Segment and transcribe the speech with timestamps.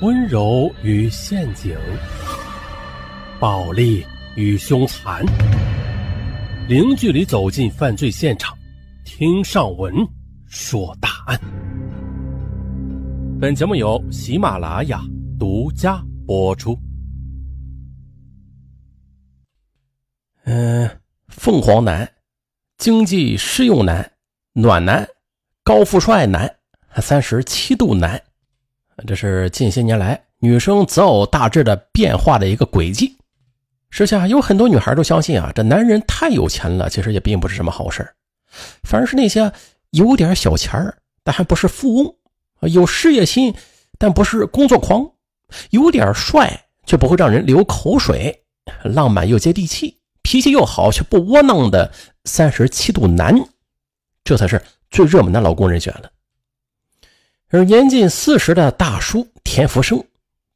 [0.00, 1.76] 温柔与陷阱，
[3.38, 4.02] 暴力
[4.34, 5.22] 与凶残，
[6.66, 8.56] 零距离走进犯罪现场，
[9.04, 9.94] 听上文
[10.46, 11.38] 说大案。
[13.38, 15.02] 本节目由喜马拉雅
[15.38, 16.74] 独家播出。
[20.44, 20.88] 嗯，
[21.28, 22.10] 凤凰男，
[22.78, 24.12] 经济适用男，
[24.54, 25.06] 暖男，
[25.62, 26.50] 高富帅男，
[27.02, 28.18] 三十七度男。
[29.06, 33.16] 这是近些年来女生择偶大致的变化的一个轨迹。
[33.90, 38.08] 时下有很多女孩都相信啊，这男人太有钱了，其实也并不是什么好事
[38.82, 39.52] 反而是那些
[39.90, 42.14] 有点小钱儿，但还不是富翁，
[42.70, 43.54] 有事业心，
[43.98, 45.10] 但不是工作狂，
[45.70, 48.44] 有点帅却不会让人流口水，
[48.84, 51.92] 浪漫又接地气，脾气又好却不窝囊的
[52.24, 53.36] 三十七度男，
[54.22, 56.10] 这才是最热门的老公人选了。
[57.52, 60.00] 而年近四十的大叔田福生，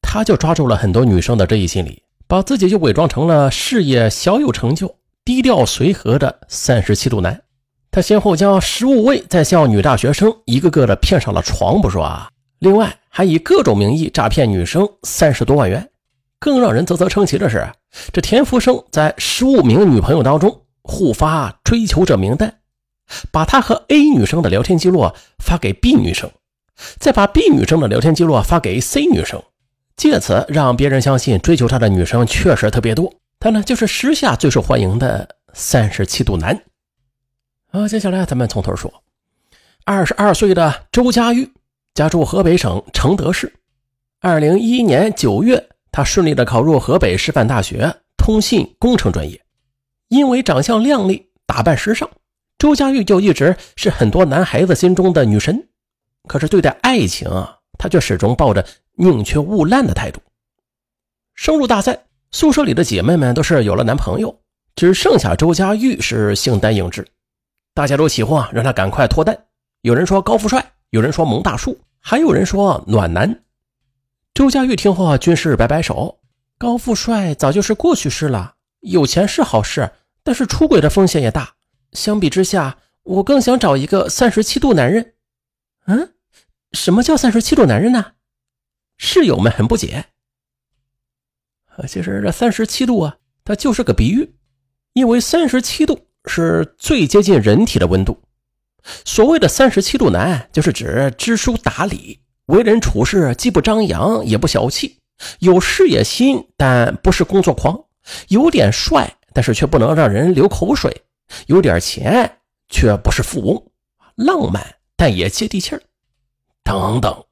[0.00, 7.42] 他就抓住了很多女生的这一心理，把自己就伪装成了事业小有成就、低调随和的三十七度男。
[7.90, 15.90] 他先后将十五位在校女大学生一个个的骗上了床不说啊，另外还以各种名义诈骗女生三十多万元。
[16.38, 17.66] 更让人啧啧称奇的是，
[18.12, 22.58] 这田福生在十五名女朋友当中互发追求者名单，
[23.32, 26.30] 把他和 A 女生的聊天记录发给 B 女生。
[26.98, 29.42] 再把 B 女生的聊天记录发给 C 女生，
[29.96, 33.12] 借此让别人相信追求她的女生确实特别多。
[33.38, 36.62] 他呢，就是时下最受欢迎的三十七度男。
[37.70, 38.92] 啊，接下来咱们从头说。
[39.84, 41.52] 二十二岁的周佳玉，
[41.94, 43.52] 家住河北省承德市。
[44.20, 49.40] 二零一一年九月，他顺利的考入河北师范大学通信工程专业。
[50.08, 52.08] 因为长相靓丽，打扮时尚，
[52.58, 55.68] 周佳玉就一直是很多男孩子心中的女神。
[56.26, 60.20] 可是对待爱情啊，他却始终抱着宁缺毋滥的态度。
[61.34, 64.40] 升入大赛，宿舍里的姐妹们都是有了男朋友，
[64.74, 67.06] 只剩下周佳玉是形单影只。
[67.74, 69.38] 大家都起哄啊让她赶快脱单。
[69.82, 73.42] 有人说高富帅，有人说萌大叔，还有人说暖男。
[74.32, 76.18] 周佳玉听后啊，均是摆摆手
[76.58, 78.54] ：“高富帅早就是过去式了。
[78.80, 79.90] 有钱是好事，
[80.22, 81.54] 但是出轨的风险也大。
[81.92, 85.14] 相比之下，我更想找一个三十七度男人。”
[85.86, 86.12] 嗯。
[86.76, 88.12] 什么叫三十七度男人呢？
[88.98, 90.04] 室友们很不解。
[91.88, 94.34] 其实这三十七度啊，它就是个比喻，
[94.92, 98.22] 因为三十七度是最接近人体的温度。
[99.04, 105.00] 所谓的三十七度男，就是指知书达理，为人处事既不张扬也不小气，
[105.40, 107.84] 有事业心但不是工作狂，
[108.28, 111.04] 有点帅但是却不能让人流口水，
[111.46, 112.38] 有点钱
[112.68, 113.70] 却不是富翁，
[114.14, 115.82] 浪漫但也接地气儿。
[116.66, 117.24] 等等。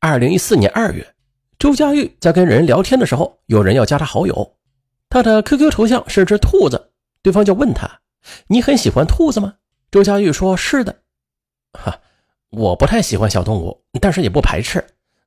[0.00, 1.14] 二零一四年二月，
[1.58, 4.56] 周佳玉在跟人聊天的时候，有人要加他好友，
[5.10, 6.92] 他的 QQ 头像是只兔子，
[7.22, 8.00] 对方就问他
[8.48, 9.56] ：“你很喜欢兔子吗？”
[9.92, 11.02] 周佳玉说：“是的。”
[11.78, 12.00] 哈，
[12.50, 14.82] 我不太喜欢小动物，但是也不排斥，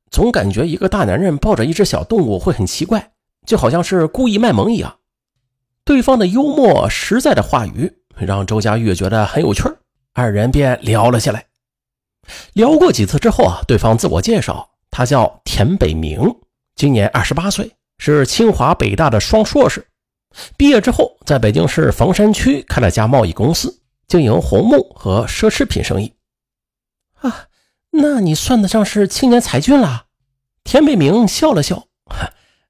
[0.10, 3.12] 总感觉一个大男人抱着一只小动物会很奇怪，
[3.46, 4.98] 就好像是故意卖萌一样。
[5.86, 9.64] 对方的幽默实在的话语让周佳玉觉得很有趣
[10.14, 11.46] 二人便聊了起来。
[12.54, 16.20] 聊过几次之后啊，对方自我介绍，他叫田北明，
[16.76, 19.88] 今年二十八岁，是清华北大的双硕士。
[20.56, 26.14] 毕业之后，在北京市房山区开了家贸易公司，经营红木和奢侈品生意。
[27.22, 27.48] 啊，
[27.92, 30.06] 那你算得上是青年才俊了。
[30.64, 31.88] 田北明笑了笑，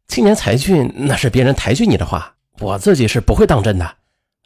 [0.08, 3.96] 青年才俊那是别人抬举你的话，我自己是不会当真的。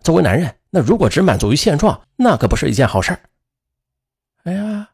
[0.03, 3.19] 作为男人，那如果只满足于现状，那可不是一件好事儿
[4.45, 4.87] 哎呀。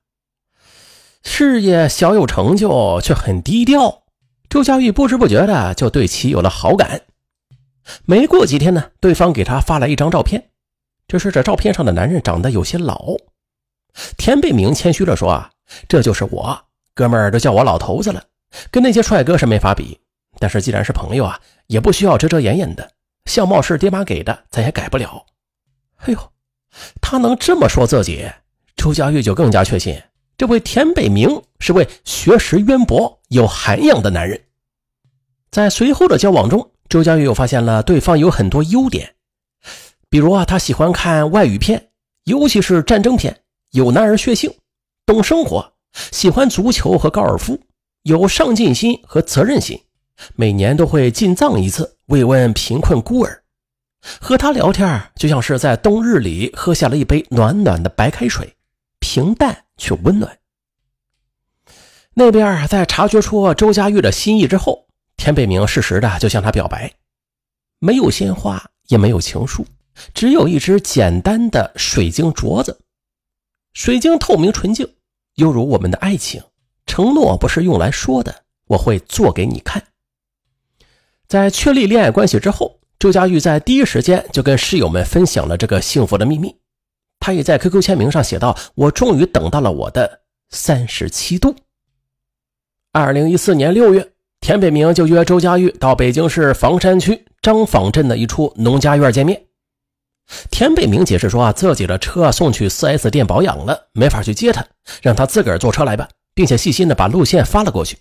[1.23, 4.03] 事业小有成就，却很低调。
[4.49, 7.01] 周佳玉不知不觉的就对其有了好感。
[8.05, 10.49] 没过几天呢，对方给他发来一张照片，
[11.07, 13.15] 就是这照片上的男人长得有些老。
[14.17, 15.49] 田北明谦虚的说：“啊，
[15.87, 16.57] 这就是我，
[16.93, 18.23] 哥们儿都叫我老头子了，
[18.71, 19.99] 跟那些帅哥是没法比。
[20.39, 22.91] 但是既然是朋友啊，也不需要遮遮掩掩的。
[23.25, 25.25] 相貌是爹妈给的，咱也改不了。”
[26.05, 26.31] 哎呦，
[27.01, 28.29] 他能这么说自己，
[28.75, 30.01] 周佳玉就更加确信。
[30.37, 34.39] 这位田北明是位学识渊博、有涵养的男人。
[35.49, 39.15] 在随后的交往中，周佳玉又发现了对方有很多优点，
[40.11, 41.89] 比如啊，他喜欢看外语片，
[42.25, 43.35] 尤其是战争片，
[43.71, 44.53] 有男儿血性，
[45.07, 45.73] 懂生活，
[46.11, 47.59] 喜欢足球和高尔夫，
[48.03, 49.81] 有上进心和责任心，
[50.35, 53.41] 每年都会进藏一次，慰问贫困孤儿。
[54.21, 58.55] 和他聊天就像是在冬日里喝下了一杯暖暖的白开水，
[58.99, 59.63] 平淡。
[59.77, 60.37] 却温暖。
[62.13, 66.91] 那边在察觉出周佳玉的心意之后，田北明适时的就向她表白，
[67.79, 69.65] 没有鲜花，也没有情书，
[70.13, 72.79] 只有一只简单的水晶镯子，
[73.73, 74.95] 水晶透明纯净，
[75.35, 76.41] 犹如我们的爱情。
[76.87, 79.83] 承诺不是用来说的，我会做给你看。
[81.27, 86.55] 在确立恋爱关系之后，周佳玉在第一时间就跟室友们分享了这个幸福的秘密。
[87.19, 91.55] 他也在 QQ 签名上写道：“我终于等到了我的三十七度。”
[92.93, 99.43] 二零一四年六月，田北明就约周佳玉到北京市房山区张坊镇的一处农家院见面。
[100.51, 104.65] 田北明解释说：“啊，自己的车送去 4S 店保养了，没法去接他，
[105.01, 107.97] 让他自个儿坐车来吧，并且细心的把路线发了过去。”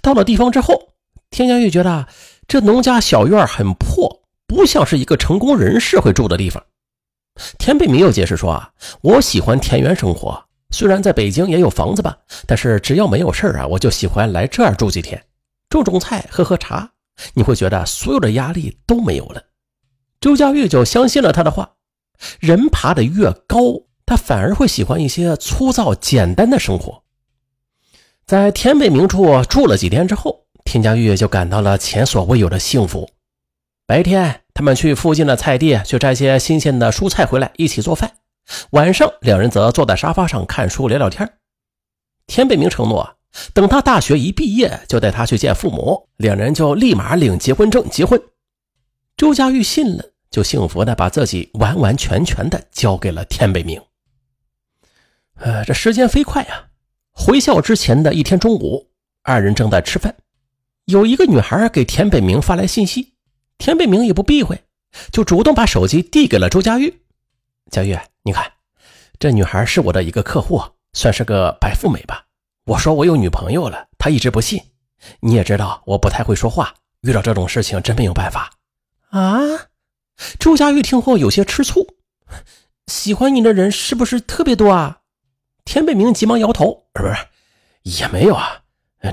[0.00, 0.92] 到了地方之后，
[1.30, 2.06] 田佳玉觉得
[2.48, 6.64] 这农家小院很破，不像是一个成功人士会住的地方。
[7.58, 8.70] 田北明又解释说：“啊，
[9.02, 15.22] 我喜欢田园生活。”虽然在北京也有房子吧，但是只要没有事啊，我就喜欢来这儿住几天，
[15.70, 16.90] 种种菜，喝喝茶。
[17.34, 19.42] 你会觉得所有的压力都没有了。
[20.20, 21.70] 周佳玉就相信了他的话。
[22.40, 23.58] 人爬得越高，
[24.04, 27.02] 他反而会喜欢一些粗糙简单的生活。
[28.26, 33.08] 在田北明处住了几天之后，田佳玉就感到了前所未有的幸福。
[33.86, 38.14] 白天，他们去附近的菜地去摘些新鲜的蔬菜回来，一起做饭。
[38.70, 41.38] 晚上，两人则坐在沙发上看书聊聊天。
[42.26, 43.16] 田北明承诺，
[43.54, 48.20] 等他大学一毕业，就带他去见父母，两人就立马领结婚证结婚。
[49.16, 53.80] 周佳玉信了，就幸福的把自己完完全全的交给了田北明。
[55.36, 56.66] 呃，这时间飞快啊！
[57.12, 58.88] 回校之前的一天中午，
[59.22, 60.16] 二人正在吃饭，
[60.86, 63.14] 有一个女孩给田北明发来信息，
[63.58, 64.62] 田北明也不避讳，
[65.10, 67.02] 就主动把手机递给了周佳玉。
[67.70, 68.52] 佳玉，你看，
[69.18, 70.62] 这女孩是我的一个客户，
[70.92, 72.24] 算是个白富美吧。
[72.64, 74.60] 我说我有女朋友了，她一直不信。
[75.20, 78.50] 你也知道我不太会说话，遇到这种事情真没有办法。
[79.10, 79.40] 啊！
[80.38, 81.86] 周佳玉听后有些吃醋，
[82.86, 85.00] 喜欢你的人是不是特别多啊？
[85.64, 87.14] 田北明急忙摇头，不是，
[87.82, 88.62] 也没有啊，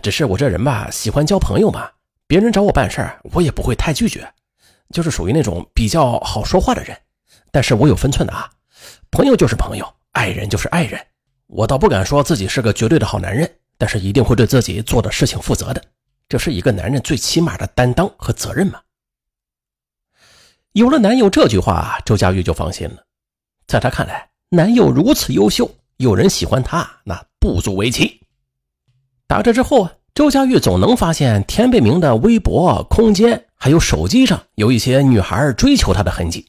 [0.01, 1.92] 只是我这人吧，喜欢交朋友嘛。
[2.27, 4.33] 别人找我办事儿，我也不会太拒绝，
[4.91, 6.97] 就是属于那种比较好说话的人。
[7.51, 8.49] 但是我有分寸的啊，
[9.11, 10.99] 朋友就是朋友，爱人就是爱人。
[11.47, 15.83] 我倒不敢说自己是个绝对的好男人，但是一定会对自己做的事情负责的。
[16.27, 18.81] 这是一个男人最起码的担当和责任嘛。
[20.71, 23.05] 有了男友这句话，周佳玉就放心了。
[23.67, 28.21] 在她看来，男友如此优秀，有人喜欢他，那不足为奇。
[29.27, 36.45] 打这之后啊，周佳玉总能发现田北明的微博、空间还有手机上有一些女孩追求他的痕迹。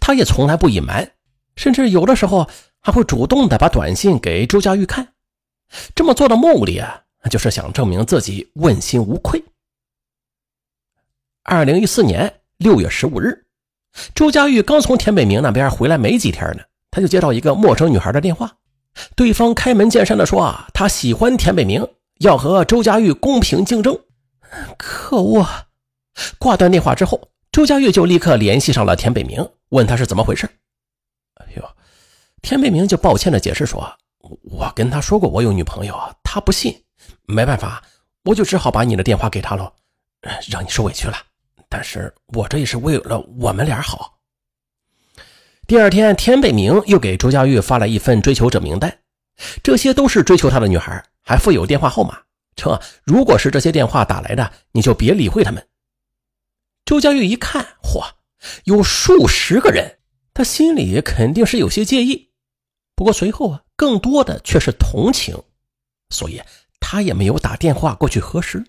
[0.00, 1.08] 他也从来不隐瞒，
[1.54, 2.48] 甚至有的时候
[2.80, 5.06] 还会主动的把短信给周佳玉看。
[5.94, 7.00] 这么做的目的啊，
[7.30, 9.40] 就是想证明自己问心无愧。
[11.44, 13.44] 二零一四年六月十五日，
[14.12, 18.52] 周佳玉刚从田北明那边回来没几天呢，他就接到一个陌生女孩的电话，
[19.14, 21.86] 对方开门见山的说啊，他喜欢田北明，
[22.18, 23.98] 要和周佳玉公平竞争。
[24.76, 25.46] 可恶！
[26.38, 27.30] 挂断电话之后。
[27.50, 30.48] 周佳玉就立刻联系上了田北明，问他是怎么回事。
[31.34, 31.64] 哎呦，
[32.42, 33.90] 田北明就抱歉的解释说
[34.44, 36.84] ：“我跟他说过我有女朋友，他不信，
[37.24, 37.82] 没办法，
[38.24, 39.72] 我就只好把你的电话给他喽，
[40.50, 41.16] 让你受委屈了。
[41.70, 44.18] 但是我这也是为了我们俩好。”
[45.66, 48.98] 第二天，田北明又给周佳玉发了一份追求者名单，
[49.62, 52.22] 这些都是追求他的女孩，还附有电话号码，
[52.56, 55.68] 称啊如果是这些电话打来的，你就别理会他们。
[56.86, 58.02] 周佳玉一看，嚯，
[58.64, 59.98] 有数十个人，
[60.32, 62.30] 他心里肯定是有些介意。
[62.94, 65.36] 不过随后啊，更多的却是同情，
[66.08, 66.40] 所以
[66.80, 68.64] 他也没有打电话过去核实。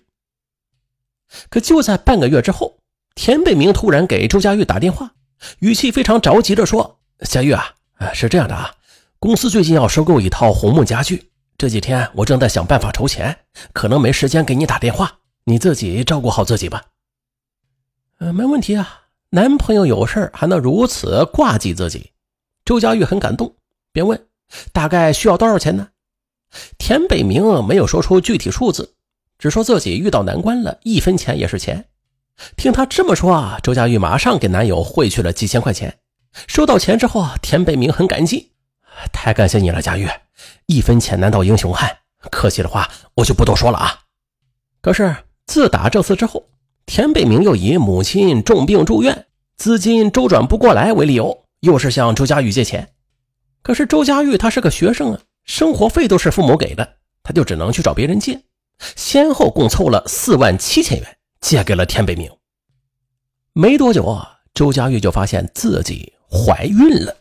[1.48, 2.82] 可就在半个月之后，
[3.14, 5.14] 田北明突然给周佳玉打电话，
[5.60, 7.74] 语气非常着急的说：“佳玉啊，
[8.12, 8.74] 是这样的啊，
[9.18, 11.29] 公司最近要收购一套红木家具，
[11.60, 13.36] 这几天我正在想办法筹钱，
[13.74, 16.82] 可能没时间给你打电话，你自己照顾好自己吧。”
[18.18, 22.12] 呃，没问题啊，男朋友有事还能如此挂记自己，
[22.64, 23.54] 周佳玉很感动，
[23.92, 24.18] 便问
[24.72, 25.88] ：“大概需要多少钱呢？”
[26.78, 28.94] 田北明没有说出具体数字，
[29.38, 31.84] 只说自己遇到难关了，一分钱也是钱。
[32.56, 35.98] 听他这么说啊，周佳玉马上给男友汇去了几千块钱。
[36.46, 38.52] 收到钱之后啊，田北明很感激
[39.12, 40.08] ：“太感谢你了，佳玉，
[40.66, 41.98] 一分钱难倒英雄汉。
[42.30, 44.00] 客气的话，我就不多说了啊。”
[44.82, 45.14] 可是
[45.46, 46.46] 自打这次之后。
[46.86, 52.94] 田北明又以母亲重病住院，资金周转不过来为理由，又是向周佳玉借钱。
[53.62, 58.42] 可是周佳玉她是个学生啊，生活费都是父母给的，他就只能去找别人借，
[58.96, 62.28] 先后共凑了四万七千元，借给了田北明。
[63.52, 67.16] 没多久啊，周佳玉就发现自己怀孕了。